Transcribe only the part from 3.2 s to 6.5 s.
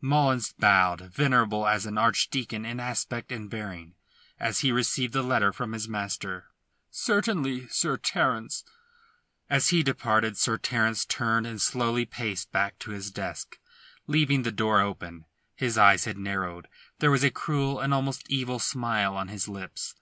and bearing, as he received the letter from his master: